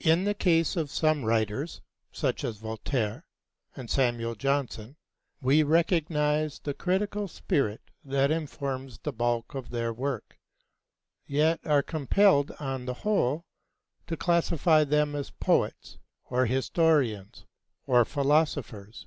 In 0.00 0.24
the 0.24 0.34
case 0.34 0.76
of 0.76 0.90
some 0.90 1.24
writers, 1.24 1.80
such 2.12 2.44
as 2.44 2.58
Voltaire 2.58 3.24
and 3.74 3.88
Samuel 3.88 4.34
Johnson, 4.34 4.96
we 5.40 5.62
recognize 5.62 6.58
the 6.58 6.74
critical 6.74 7.26
spirit 7.26 7.80
that 8.04 8.30
informs 8.30 8.98
the 8.98 9.14
bulk 9.14 9.54
of 9.54 9.70
their 9.70 9.94
work, 9.94 10.38
yet 11.26 11.58
are 11.64 11.82
compelled 11.82 12.50
on 12.60 12.84
the 12.84 12.92
whole 13.00 13.46
to 14.08 14.14
classify 14.14 14.84
them 14.84 15.14
as 15.14 15.30
poets, 15.30 15.96
or 16.28 16.44
historians, 16.44 17.46
or 17.86 18.04
philosophers. 18.04 19.06